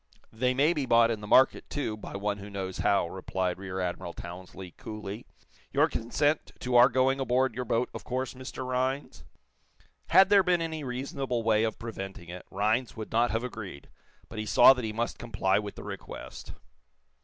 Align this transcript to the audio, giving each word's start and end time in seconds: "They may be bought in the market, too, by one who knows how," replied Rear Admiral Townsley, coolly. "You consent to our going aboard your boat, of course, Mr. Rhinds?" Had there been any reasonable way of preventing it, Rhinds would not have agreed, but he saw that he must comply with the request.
"They 0.33 0.55
may 0.55 0.73
be 0.73 0.87
bought 0.87 1.11
in 1.11 1.21
the 1.21 1.27
market, 1.27 1.69
too, 1.69 1.95
by 1.95 2.15
one 2.17 2.39
who 2.39 2.49
knows 2.49 2.79
how," 2.79 3.07
replied 3.07 3.59
Rear 3.59 3.79
Admiral 3.79 4.13
Townsley, 4.13 4.71
coolly. 4.75 5.27
"You 5.71 5.87
consent 5.89 6.53
to 6.61 6.75
our 6.75 6.89
going 6.89 7.19
aboard 7.19 7.53
your 7.53 7.65
boat, 7.65 7.87
of 7.93 8.03
course, 8.03 8.33
Mr. 8.33 8.65
Rhinds?" 8.67 9.23
Had 10.07 10.29
there 10.29 10.41
been 10.41 10.59
any 10.59 10.83
reasonable 10.83 11.43
way 11.43 11.63
of 11.63 11.77
preventing 11.77 12.29
it, 12.29 12.47
Rhinds 12.49 12.97
would 12.97 13.11
not 13.11 13.29
have 13.29 13.43
agreed, 13.43 13.89
but 14.27 14.39
he 14.39 14.45
saw 14.47 14.73
that 14.73 14.83
he 14.85 14.91
must 14.91 15.19
comply 15.19 15.59
with 15.59 15.75
the 15.75 15.83
request. 15.83 16.53